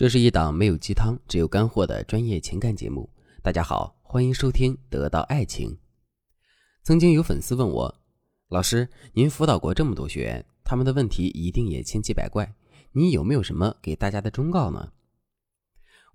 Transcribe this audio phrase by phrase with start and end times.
[0.00, 3.06] 这是一档没有鸡汤、只有干货的专业情感节目。
[3.42, 5.72] 大家好，欢迎收听《得到爱情》。
[6.82, 8.00] 曾经有粉丝问我
[8.48, 12.54] ：“老师，您辅导过这么多学员，他们的问题一定也千奇百怪，
[12.92, 14.90] 你有没有什么给大家的忠告呢？”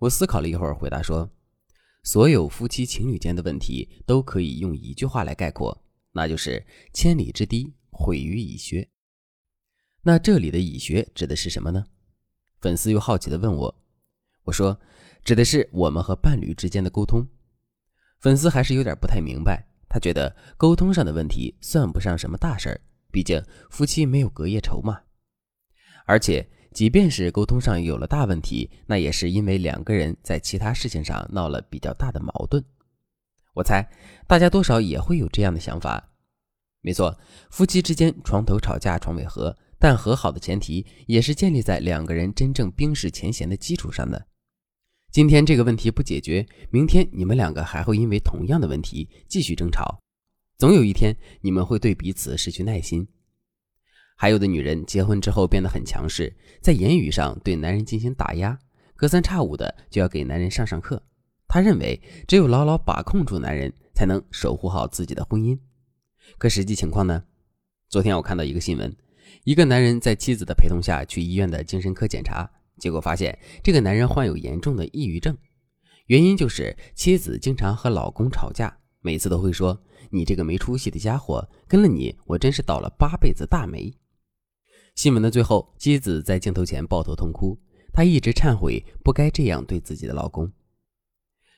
[0.01, 1.29] 我思考了一会儿，回答说
[2.01, 5.83] ：“所有夫妻情侣间的问题都可以用一句话来概括，
[6.13, 8.89] 那就是‘千里之堤，毁于蚁穴’。
[10.01, 11.85] 那这里的‘蚁穴’指的是什么呢？”
[12.61, 13.75] 粉丝又好奇地问我
[14.45, 14.79] ：“我说，
[15.23, 17.27] 指的是我们和伴侣之间的沟通。”
[18.19, 25.01] 粉丝还是有点不太明白，他觉得沟通上的问题算不上什么大事儿，毕竟夫妻没有隔夜仇嘛。
[26.05, 32.63] 而且，即便是沟通上有了大问题，那也是因为两个人在其他事情上闹了比较大的矛盾。
[33.53, 33.87] 我猜
[34.27, 36.11] 大家多少也会有这样的想法。
[36.81, 37.17] 没错，
[37.49, 39.55] 夫妻之间床头吵架床尾和。
[39.85, 44.25] 但和好的前提也是建立在两个人真正冰释前嫌的基础上的。
[45.11, 49.99] 今天这个问题不解决，明天你们两个还会因为同样的问题继续争吵，
[50.57, 53.07] 总有一天你们会对彼此失去耐心。
[54.17, 58.57] 还有的女人结婚之后变得很强势，在言语上对男人进行打压，
[58.95, 60.99] 隔三差五的就要给男人上上课。
[61.47, 65.55] 她认为只有牢牢把控住男人，才能守护好自己的婚姻。
[66.39, 67.23] 可实际情况呢？
[67.87, 68.91] 昨天我看到一个新闻。
[69.43, 75.37] 一个男人在妻子的陪同下去医院的精神科检查，结果发现这个男人患有严重的抑郁症，
[76.07, 83.93] 原因就是妻子经常和老公吵架，每次都会说：“你这个没出息的家伙，跟了你我真是倒了八辈子大霉。”
[84.95, 87.59] 新闻的最后，妻子在镜头前抱头痛哭，
[87.91, 90.51] 她一直忏悔不该这样对自己的老公。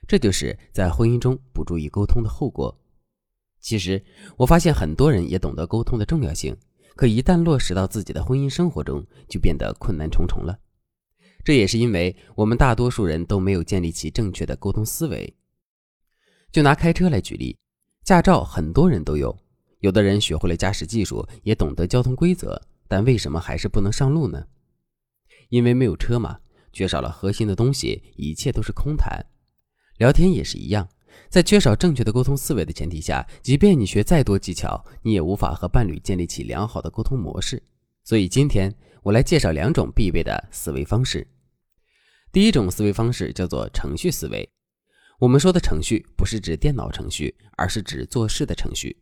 [0.08, 2.75] 这就是在婚姻中不注意沟通的后果。
[3.59, 4.03] 其实
[4.38, 6.55] 我发现很多人也懂得沟通的重要性。
[6.98, 10.59] 可一旦落实到自己的婚姻生活中，就变得困难重重了。
[11.45, 15.34] 这也是因为我们大多数人都没有建立起正确的沟通思维。
[16.52, 17.56] 就拿开车来举例，
[18.04, 19.38] 驾照很多人都有，
[19.80, 24.48] 有的人学会了驾驶技术，也懂得交通规则，但为什么还是不能上路呢？
[25.50, 26.39] 因为没有车嘛，
[26.73, 29.26] 缺少了核心的东西，一切都是空谈。
[29.98, 30.89] 聊天也是一样。
[31.30, 37.61] 在缺少正确的沟通思维的前提下，即便你学再多技巧，你也无法和伴侣建立起良好的沟通模式。
[38.04, 38.73] 所以今天
[39.04, 41.27] 我来介绍两种必备的思维方式。
[42.32, 44.50] 第一种思维方式叫做程序思维。
[45.20, 48.95] 我们说的程序不是指电脑程序，而是指做事的程序。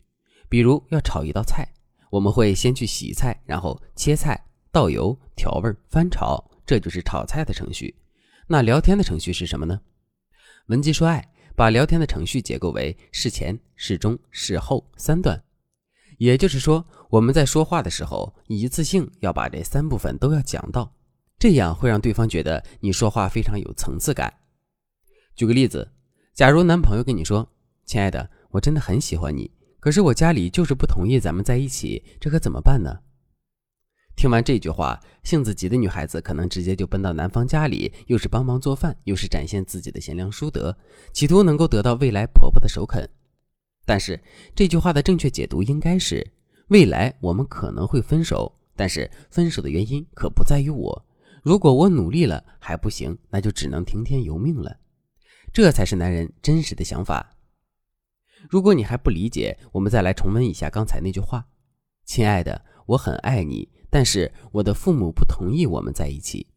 [0.47, 1.67] 比如要炒一道菜，
[2.09, 7.93] 我们会先去洗菜，然后切菜、倒油、调味、翻炒，这就是炒菜的程序。
[8.47, 9.81] 那聊天的程序是什么呢？
[10.67, 11.31] 文姬说爱。
[11.55, 15.41] 把聊天的程序结构为事前、事中、事后三段，
[16.17, 20.93] 也就是说，我们在说话的时候，一次性要把这三部分都要讲到，
[21.39, 24.33] 这样会让对方觉得你说话非常有层次感。
[25.35, 25.89] 举个例子，
[26.33, 27.49] 假如男朋友跟你说
[27.85, 29.49] ：“亲爱的，我真的很喜欢你，
[29.79, 32.99] 可是我家里就是不同意咱们在一起，这可怎么办呢？”
[34.15, 40.77] 听完这句话，性子急的女孩子可能直接就奔到男方家里，又是帮忙做饭，又是展现自己的贤良淑德，
[41.11, 43.07] 企图能够得到未来婆婆的首肯。
[43.85, 44.19] 但是
[44.55, 46.25] 这句话的正确解读应该是：
[46.69, 51.05] 未来我们可能会分手，但是分手的原因可不在于我。
[51.43, 54.77] 如果我努力了还不行，那就只能听天由命了。
[55.53, 57.35] 这才是男人真实的想法。
[58.49, 61.45] 如果你还不理解，我们再来重温一下刚才那句话：
[62.05, 63.69] 亲爱的，我很爱你。
[63.89, 66.47] 但是我的父母不同意我们在一起。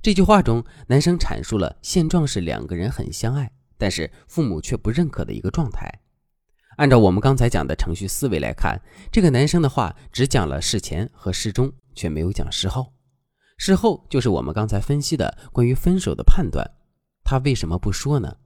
[0.00, 6.00] 这句话中，男生阐述了现状是两个人很相爱，但是父母却不认可的一个状态。
[6.76, 8.80] 按照我们刚才讲的程序思维来看，
[9.10, 12.94] 这个男生的话只讲了事前和事中，却没有讲事后。
[13.58, 16.68] 事后就是我们刚才分析的关于分手的判断。
[17.24, 18.36] 他为什么不说呢？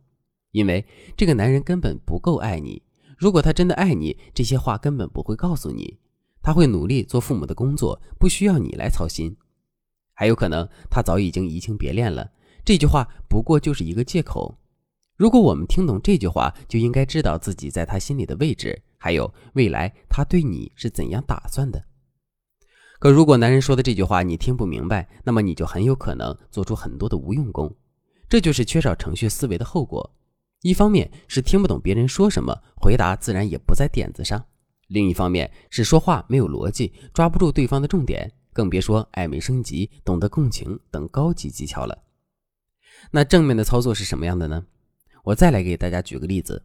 [0.53, 0.85] 因为
[1.17, 2.83] 这个男人根本不够爱你。
[3.19, 5.99] 如果他真的爱你，这些话根本不会告诉你。
[6.47, 9.37] 他会努力做父母的工作，不需要你来操心。
[10.15, 12.31] 还有可能他早已经移情别恋了。
[12.65, 14.57] 这句话不过就是一个借口。
[15.17, 21.85] 如果我们听懂这句话，就应该知道自己在他心里的位置，还有未来他对你是怎样打算的。
[23.01, 27.75] 可如果男人说的这句话你听不明白，那么你就很有可能做出很多的无用功。
[28.29, 30.15] 这就是缺少程序思维的后果。
[30.61, 34.47] 一方面是听不懂别人说什么，回答自然也不在点子上。
[34.89, 42.05] 另一方面是说话没有逻辑，抓不住对方的重点，更别说暧昧升级、懂得共情等高级技巧了。
[43.11, 44.65] 那正面的操作是什么样的呢？
[45.25, 46.65] 我再来给大家举个例子。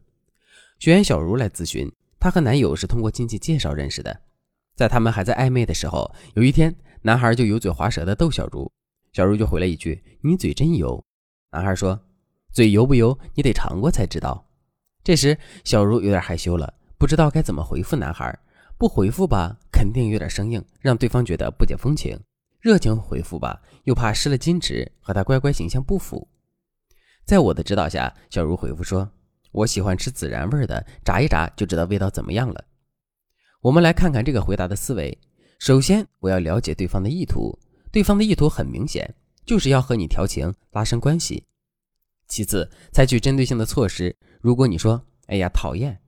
[0.78, 1.90] 学员小茹来咨询，
[2.20, 4.20] 她和男友是通过亲戚介绍认识的。
[4.74, 8.70] 在他们还在暧昧的时候，有一天，男孩就油嘴滑舌的逗小茹
[9.12, 11.04] ：“小茹就回了一句：“你嘴真油。”
[11.52, 12.00] 男孩说
[12.52, 14.48] ：“嘴油不油，你得尝过才知道。”
[15.04, 16.72] 这时，小茹有点害羞了，
[17.02, 18.32] 不知道该怎么回复男孩。
[18.78, 22.16] 不回复吧，肯定有点生硬，让对方觉得不解风情；
[22.60, 26.28] 热情回复吧，又怕失了矜持，和他乖乖形象不符。
[27.24, 29.10] 在我的指导下，小茹回复说
[29.50, 32.64] ：“我喜欢吃孜然味的，炸一炸就知道味道怎么样了。”
[33.62, 35.18] 我们来看看这个回答的思维。
[35.58, 37.58] 首先，我要了解对方的意图，
[37.90, 39.12] 对方的意图很明显，
[39.44, 41.44] 就是要和你调情、拉伸关系。
[42.28, 44.16] 其次，采取针对性的措施。
[44.40, 45.98] 如果你说“哎呀，讨厌”，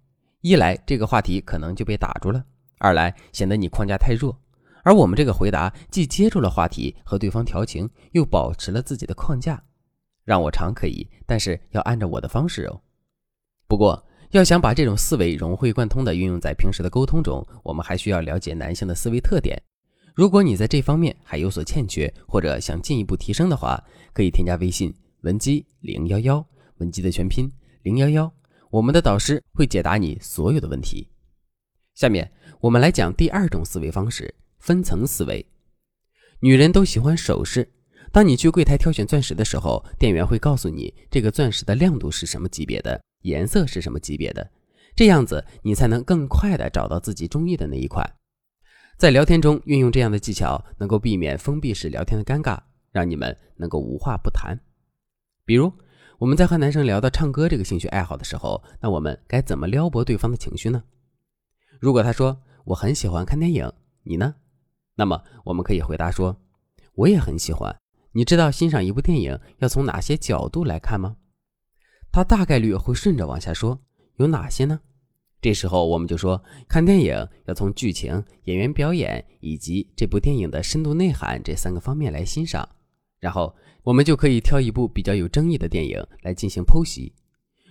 [0.44, 2.38] 一来这个话题可能就被打住了；
[2.76, 4.38] 二来显得你框架太弱。
[4.82, 9.64] 而我们这个回答既接住了话题和对方调情，又保持了自己的框架。
[10.22, 12.78] 让我尝可以，但是要按照我的方式哦。
[13.66, 19.58] 不过，要想把这种思维融会贯通地运用在平时的沟通中，我们还需要了解男性的思维特点。
[20.14, 23.82] 如果你在这方面还有所欠缺，或者想进一步提升的话，
[24.12, 27.50] 可以添加微信文姬零幺幺，文姬的全拼
[27.82, 28.30] 零幺幺，
[28.74, 31.08] 我们的导师会解答你所有的问题。
[31.94, 32.28] 下面
[32.58, 35.46] 我们来讲第二种思维方式——分层思维。
[36.40, 37.70] 女人都喜欢首饰，
[38.10, 43.00] 当你去柜台挑选钻石的时候，店员会告诉你这个钻石的亮度是什么级别的。
[43.20, 44.50] 颜色是什么级别的？
[44.96, 48.04] 这样子你才能更快的找到自己中意的那一款。
[48.98, 52.58] 在聊天中运用这样的技巧，能够避免封闭式聊天的尴尬，
[52.90, 54.58] 让你们能够无话不谈。
[55.44, 55.72] 比如
[56.18, 60.82] 我们在和男生聊到唱歌这个兴趣爱好的时候，那我们该怎么撩拨对方的情绪呢？
[61.80, 63.70] 如果他说我很喜欢看电影，
[64.04, 64.34] 你呢？
[64.94, 66.36] 那么我们可以回答说
[66.94, 67.74] 我也很喜欢。
[68.12, 71.16] 你知道欣赏一部电影要从哪些角度来看吗？
[72.12, 73.80] 他大概率会顺着往下说，
[74.16, 74.80] 有哪些呢？
[75.40, 82.66] 这时候我们就说，看电影要从剧情、演员表演以及这部电影的深度内涵这三个方面来欣赏。
[83.24, 83.50] 然后
[83.82, 87.10] 我们就可以挑一部比较有争议的电影来进行剖析。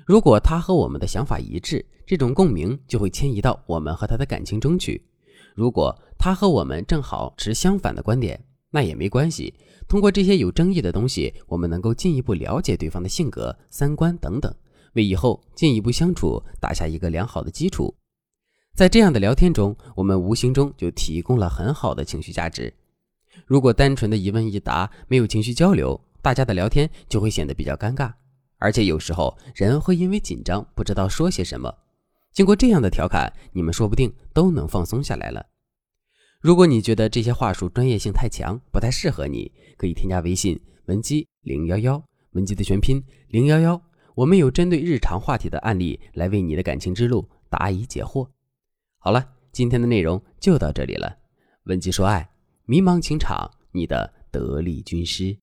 [0.03, 5.05] 如果他和我们的想法一致，这种共鸣就会迁移到我们和他的感情中去。
[5.53, 9.53] 如果他和我们正好持相反的观点，那也没关系。
[9.87, 14.51] 通过这些有争议的东西，我们能够进一步了解对方的性格、三观等等，
[14.93, 17.93] 为以后进一步相处打下一个良好的基础。
[18.73, 22.73] 在这样的聊天中，我们无形中就提供了很好的情绪价值。
[23.45, 28.11] 如果单纯的一问一答，没有情绪交流，大家的聊天就会显得比较尴尬，
[28.57, 31.73] 而且有时候人会因为紧张不知道说些什么。
[32.31, 35.45] 经过这样的调侃，你们说不定都能放松下来了。
[36.41, 43.81] 如果你觉得这些话术专业性太强，不太适合你，可以添加微信文姬零幺幺，文姬的全拼零幺幺。
[44.15, 48.27] 我们有针对日常话题的案例来为你的感情之路答疑解惑。
[48.97, 51.17] 好了，今天的内容就到这里了。
[51.63, 52.29] 文姬说爱，
[52.65, 55.37] 迷茫情场，你的得力军师。